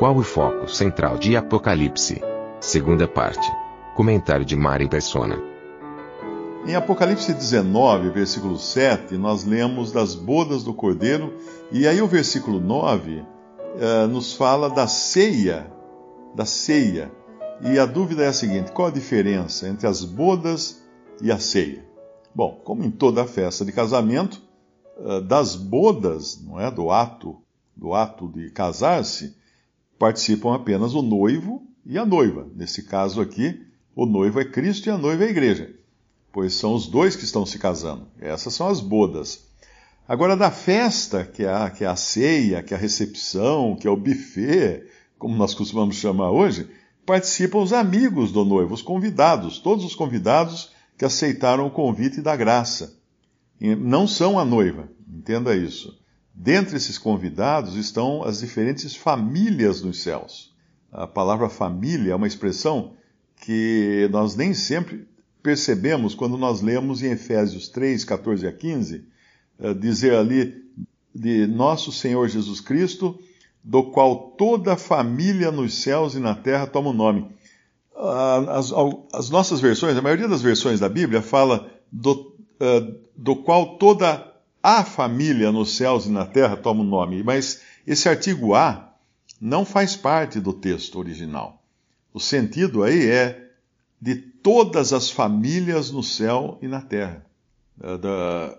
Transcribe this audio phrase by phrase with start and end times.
[0.00, 2.22] Qual o foco central de Apocalipse?
[2.58, 3.46] Segunda parte.
[3.94, 5.36] Comentário de Mari Persona.
[6.66, 11.36] Em Apocalipse 19, versículo 7, nós lemos das bodas do cordeiro,
[11.70, 15.70] e aí o versículo 9 uh, nos fala da ceia,
[16.34, 17.12] da ceia.
[17.60, 20.82] E a dúvida é a seguinte: qual a diferença entre as bodas
[21.20, 21.84] e a ceia?
[22.34, 24.40] Bom, como em toda festa de casamento,
[24.96, 27.36] uh, das bodas, não é, do ato,
[27.76, 29.38] do ato de casar-se,
[30.00, 32.48] participam apenas o noivo e a noiva.
[32.56, 35.74] Nesse caso aqui, o noivo é Cristo e a noiva é a igreja,
[36.32, 38.08] pois são os dois que estão se casando.
[38.18, 39.46] Essas são as bodas.
[40.08, 43.86] Agora, da festa, que é, a, que é a ceia, que é a recepção, que
[43.86, 44.86] é o buffet,
[45.18, 46.66] como nós costumamos chamar hoje,
[47.04, 52.34] participam os amigos do noivo, os convidados, todos os convidados que aceitaram o convite da
[52.34, 52.98] graça.
[53.60, 56.00] Não são a noiva, entenda isso.
[56.34, 60.54] Dentre esses convidados estão as diferentes famílias dos céus.
[60.90, 62.94] A palavra família é uma expressão
[63.36, 65.06] que nós nem sempre
[65.42, 69.04] percebemos quando nós lemos em Efésios 3, 14 a 15,
[69.58, 70.64] eh, dizer ali
[71.14, 73.18] de nosso Senhor Jesus Cristo,
[73.62, 77.26] do qual toda a família nos céus e na terra toma o nome.
[78.48, 78.72] As,
[79.12, 84.29] as nossas versões, a maioria das versões da Bíblia fala do, uh, do qual toda
[84.62, 88.92] a família nos céus e na terra toma o nome, mas esse artigo a
[89.40, 91.62] não faz parte do texto original.
[92.12, 93.50] O sentido aí é
[94.00, 97.24] de todas as famílias no céu e na terra.
[97.82, 98.58] É da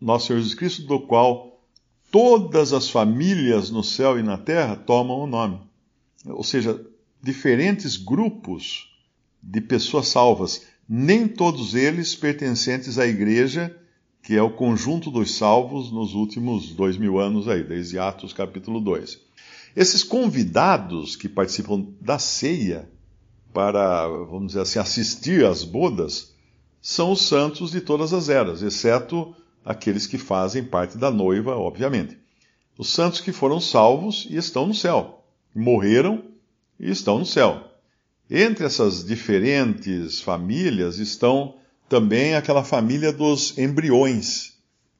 [0.00, 1.60] nosso Senhor Jesus Cristo, do qual
[2.10, 5.60] todas as famílias no céu e na terra tomam o nome.
[6.26, 6.84] Ou seja,
[7.22, 8.92] diferentes grupos
[9.42, 13.76] de pessoas salvas, nem todos eles pertencentes à igreja
[14.22, 18.80] que é o conjunto dos salvos nos últimos dois mil anos aí, desde Atos capítulo
[18.80, 19.18] 2.
[19.74, 22.88] Esses convidados que participam da ceia
[23.52, 26.32] para, vamos dizer assim, assistir às bodas,
[26.80, 29.34] são os santos de todas as eras, exceto
[29.64, 32.16] aqueles que fazem parte da noiva, obviamente.
[32.78, 36.24] Os santos que foram salvos e estão no céu, morreram
[36.78, 37.68] e estão no céu.
[38.30, 41.56] Entre essas diferentes famílias estão
[41.88, 44.52] também aquela família dos embriões.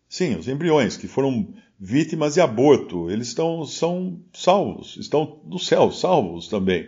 [0.08, 1.48] Sim, os embriões que foram
[1.78, 6.86] vítimas de aborto, eles estão, são salvos, estão no céu, salvos também.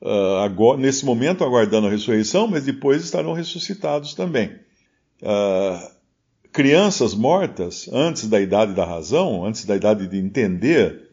[0.00, 4.52] Uh, agora, nesse momento aguardando a ressurreição, mas depois estarão ressuscitados também.
[5.20, 5.90] Uh,
[6.52, 11.08] crianças mortas antes da idade da razão, antes da idade de entender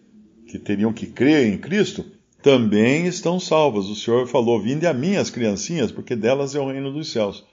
[0.48, 2.06] que teriam que crer em Cristo,
[2.44, 3.88] também estão salvas.
[3.88, 7.44] O Senhor falou: Vinde a mim as criancinhas, porque delas é o reino dos céus.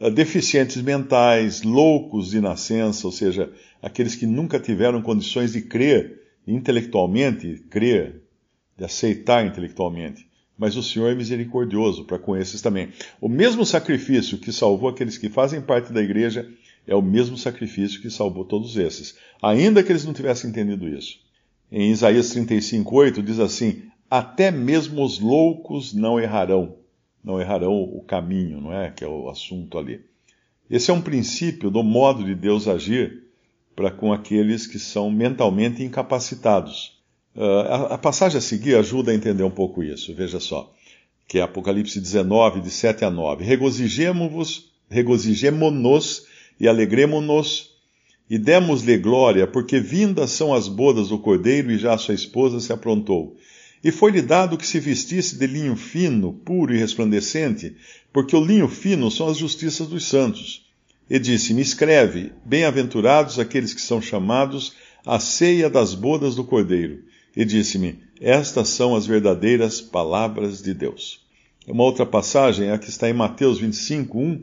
[0.00, 6.22] Ah, deficientes mentais, loucos de nascença, ou seja, aqueles que nunca tiveram condições de crer
[6.46, 8.22] intelectualmente, crer,
[8.76, 10.26] de aceitar intelectualmente.
[10.56, 12.90] Mas o Senhor é misericordioso para com esses também.
[13.20, 16.48] O mesmo sacrifício que salvou aqueles que fazem parte da igreja
[16.86, 21.18] é o mesmo sacrifício que salvou todos esses, ainda que eles não tivessem entendido isso.
[21.70, 26.76] Em Isaías 35:8 diz assim: Até mesmo os loucos não errarão
[27.22, 28.90] não errarão o caminho, não é?
[28.90, 30.00] Que é o assunto ali.
[30.70, 33.24] Esse é um princípio do modo de Deus agir
[33.74, 36.98] para com aqueles que são mentalmente incapacitados.
[37.34, 40.72] Uh, a, passagem a seguir ajuda a entender um pouco isso, veja só,
[41.28, 43.44] que é Apocalipse 19, de 7 a 9.
[43.44, 46.26] Regozijemo-vos, regozijemo-nos
[46.58, 47.78] e alegremo-nos
[48.28, 52.72] e demos-lhe glória, porque vindas são as bodas do cordeiro e já sua esposa se
[52.72, 53.36] aprontou.
[53.82, 57.76] E foi-lhe dado que se vestisse de linho fino, puro e resplandecente,
[58.12, 60.66] porque o linho fino são as justiças dos santos.
[61.08, 64.74] E disse-me: Escreve, bem-aventurados aqueles que são chamados
[65.06, 67.04] à ceia das bodas do Cordeiro.
[67.36, 71.20] E disse-me: Estas são as verdadeiras palavras de Deus.
[71.66, 74.42] Uma outra passagem é a que está em Mateus 25, 1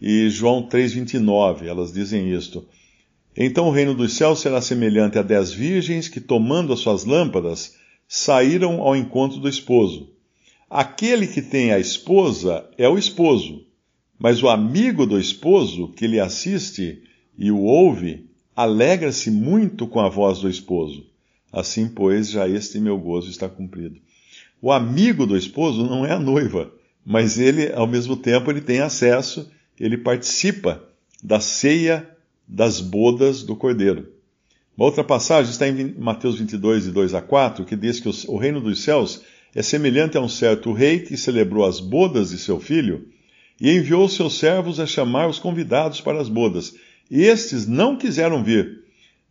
[0.00, 1.66] e João 3, 29.
[1.66, 2.66] Elas dizem isto.
[3.36, 7.76] Então o reino dos céus será semelhante a dez virgens que, tomando as suas lâmpadas,
[8.08, 10.08] saíram ao encontro do esposo.
[10.70, 13.66] Aquele que tem a esposa é o esposo,
[14.18, 17.02] mas o amigo do esposo que lhe assiste
[17.36, 18.26] e o ouve,
[18.56, 21.06] alegra-se muito com a voz do esposo.
[21.52, 24.00] Assim, pois, já este meu gozo está cumprido.
[24.60, 26.72] O amigo do esposo não é a noiva,
[27.04, 30.82] mas ele, ao mesmo tempo, ele tem acesso, ele participa
[31.22, 32.08] da ceia
[32.46, 34.17] das bodas do cordeiro.
[34.78, 38.36] Uma outra passagem está em Mateus 22, de 2 a 4, que diz que o
[38.36, 39.22] reino dos céus
[39.52, 43.08] é semelhante a um certo rei que celebrou as bodas de seu filho
[43.60, 46.76] e enviou seus servos a chamar os convidados para as bodas.
[47.10, 48.84] E estes não quiseram vir.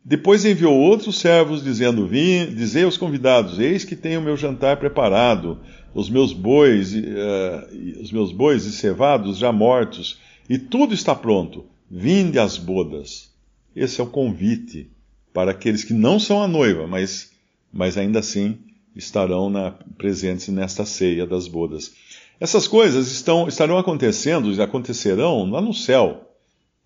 [0.03, 4.75] Depois enviou outros servos, dizendo: Vim, dizei aos convidados: Eis que tenho o meu jantar
[4.75, 5.61] preparado,
[5.93, 10.19] os meus bois, uh, os meus bois e cevados já mortos,
[10.49, 11.63] e tudo está pronto.
[11.89, 13.31] Vinde às bodas.
[13.73, 14.89] Esse é o convite
[15.37, 17.29] para aqueles que não são a noiva, mas,
[17.71, 18.57] mas ainda assim
[18.95, 21.93] estarão na, presentes nesta ceia das bodas.
[22.39, 26.27] Essas coisas estão, estarão acontecendo e acontecerão lá no céu,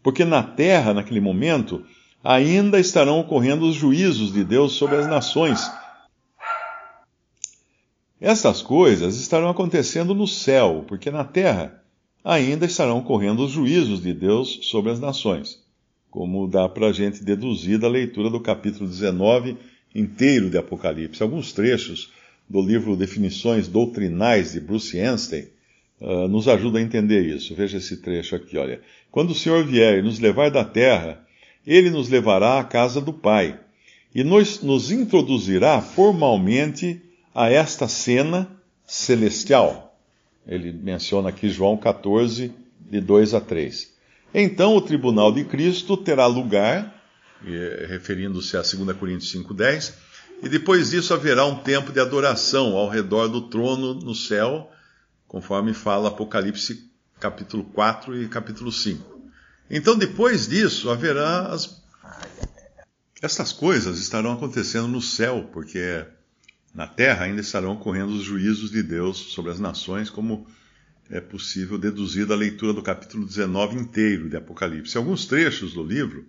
[0.04, 1.86] porque na terra, naquele momento,
[2.22, 5.72] ainda estarão ocorrendo os juízos de Deus sobre as nações.
[8.20, 11.82] Estas coisas estarão acontecendo no céu, porque na terra
[12.22, 15.64] ainda estarão ocorrendo os juízos de Deus sobre as nações,
[16.12, 19.58] como dá para a gente deduzir da leitura do capítulo 19
[19.96, 21.24] inteiro de Apocalipse.
[21.24, 22.12] Alguns trechos
[22.50, 25.48] do livro Definições Doutrinais de Bruce Anstey
[26.02, 27.56] uh, nos ajudam a entender isso.
[27.56, 28.82] Veja esse trecho aqui, olha.
[29.10, 31.26] Quando o Senhor vier e nos levar da terra,
[31.66, 33.58] ele nos levará à casa do Pai
[34.14, 37.02] e nos, nos introduzirá formalmente
[37.34, 38.52] a esta cena
[38.86, 39.98] celestial.
[40.46, 42.52] Ele menciona aqui João 14,
[42.90, 44.01] de 2 a 3.
[44.34, 47.04] Então o tribunal de Cristo terá lugar,
[47.88, 49.94] referindo-se a 2 Coríntios 5,10,
[50.42, 54.72] e depois disso haverá um tempo de adoração ao redor do trono no céu,
[55.28, 56.90] conforme fala Apocalipse
[57.20, 59.22] capítulo 4 e capítulo 5.
[59.70, 61.82] Então, depois disso, haverá as.
[63.22, 66.04] Estas coisas estarão acontecendo no céu, porque
[66.74, 70.48] na terra ainda estarão ocorrendo os juízos de Deus sobre as nações, como
[71.10, 74.98] é possível deduzir da leitura do capítulo 19 inteiro de Apocalipse.
[74.98, 76.26] Alguns trechos do livro,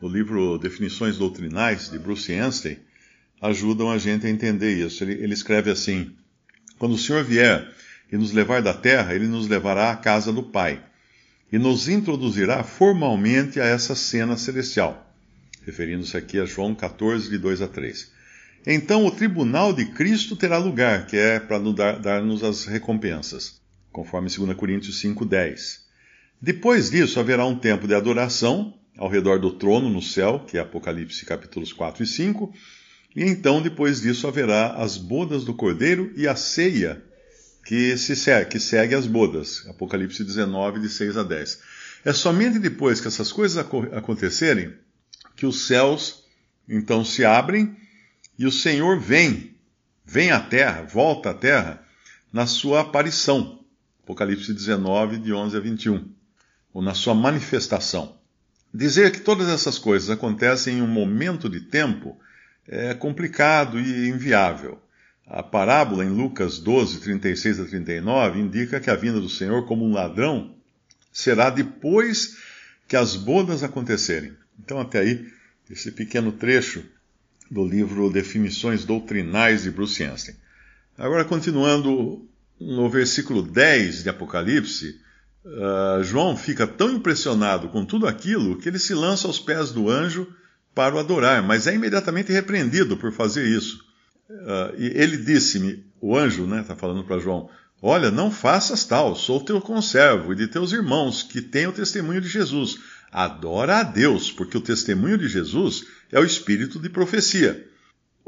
[0.00, 2.78] do livro Definições Doutrinais, de Bruce Anstey,
[3.40, 5.02] ajudam a gente a entender isso.
[5.02, 6.14] Ele, ele escreve assim:
[6.78, 7.68] Quando o Senhor vier
[8.10, 10.82] e nos levar da terra, ele nos levará à casa do Pai
[11.52, 15.12] e nos introduzirá formalmente a essa cena celestial,
[15.66, 18.12] referindo-se aqui a João 14, de 2 a 3.
[18.66, 21.58] Então o tribunal de Cristo terá lugar, que é para
[21.98, 23.59] dar-nos as recompensas,
[23.92, 25.84] conforme 2 Coríntios 5, 10.
[26.40, 30.60] Depois disso haverá um tempo de adoração ao redor do trono no céu, que é
[30.60, 32.52] Apocalipse capítulos 4 e 5,
[33.14, 37.02] e então depois disso haverá as bodas do Cordeiro e a ceia
[37.64, 39.66] que, se segue, que segue as bodas.
[39.68, 41.60] Apocalipse 19, de 6 a 10.
[42.04, 44.74] É somente depois que essas coisas acontecerem
[45.36, 46.24] que os céus
[46.68, 47.76] então se abrem
[48.38, 49.56] e o Senhor vem,
[50.04, 51.84] vem à terra, volta à terra,
[52.32, 53.59] na sua aparição.
[54.10, 56.04] Apocalipse 19, de 11 a 21.
[56.74, 58.18] Ou na sua manifestação.
[58.74, 62.18] Dizer que todas essas coisas acontecem em um momento de tempo
[62.66, 64.80] é complicado e inviável.
[65.26, 69.84] A parábola em Lucas 12, 36 a 39 indica que a vinda do Senhor como
[69.84, 70.56] um ladrão
[71.12, 72.36] será depois
[72.88, 74.32] que as bodas acontecerem.
[74.58, 75.32] Então, até aí,
[75.70, 76.84] esse pequeno trecho
[77.48, 80.34] do livro Definições Doutrinais de Bruce Anstey.
[80.98, 82.28] Agora, continuando
[82.60, 85.00] no versículo 10 de Apocalipse,
[85.44, 89.88] uh, João fica tão impressionado com tudo aquilo que ele se lança aos pés do
[89.88, 90.28] anjo
[90.74, 93.82] para o adorar, mas é imediatamente repreendido por fazer isso.
[94.28, 97.48] Uh, e ele disse-me, o anjo, né, está falando para João,
[97.80, 102.20] olha, não faças tal, sou teu conservo e de teus irmãos, que têm o testemunho
[102.20, 102.78] de Jesus.
[103.10, 107.69] Adora a Deus, porque o testemunho de Jesus é o espírito de profecia.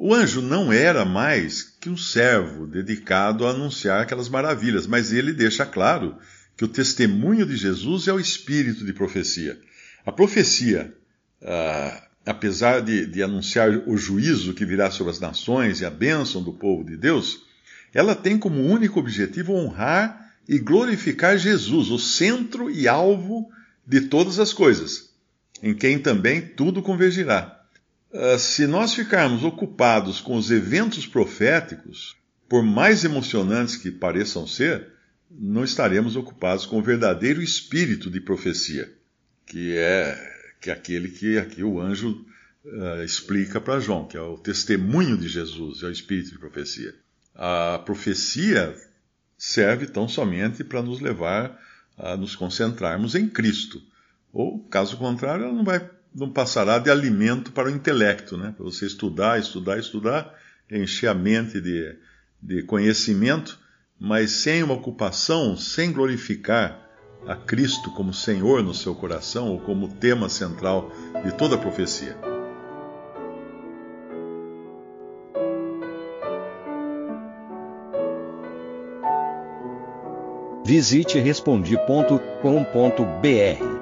[0.04, 5.32] O anjo não era mais que um servo dedicado a anunciar aquelas maravilhas, mas ele
[5.32, 6.16] deixa claro
[6.56, 9.56] que o testemunho de Jesus é o espírito de profecia.
[10.04, 10.92] A profecia,
[11.40, 16.42] uh, apesar de, de, anunciar o juízo que virá sobre as nações e a bênção
[16.42, 17.44] do povo de Deus,
[17.94, 23.48] ela tem como único objetivo honrar e glorificar Jesus, o centro e alvo
[23.86, 25.10] de todas as coisas,
[25.62, 27.61] em quem também tudo convergirá.
[28.12, 32.14] Uh, se nós ficarmos ocupados com os eventos proféticos,
[32.48, 34.88] por mais emocionantes que pareçam ser,
[35.30, 38.92] não estaremos ocupados com o verdadeiro espírito de profecia,
[39.46, 42.24] que é que é aquele que aqui o anjo
[42.64, 46.94] uh, explica para João, que é o testemunho de Jesus, é o espírito de profecia.
[47.34, 48.76] A profecia
[49.36, 51.58] serve tão somente para nos levar
[51.98, 53.82] a nos concentrarmos em Cristo.
[54.32, 55.80] Ou, caso contrário, ela não vai
[56.14, 58.52] não passará de alimento para o intelecto, né?
[58.56, 60.34] Para você estudar, estudar, estudar,
[60.70, 61.96] encher a mente de,
[62.42, 63.58] de conhecimento,
[63.98, 66.80] mas sem uma ocupação, sem glorificar
[67.26, 70.90] a Cristo como Senhor no seu coração ou como tema central
[71.24, 72.16] de toda a profecia.
[80.64, 83.81] Visite respondi.com.br.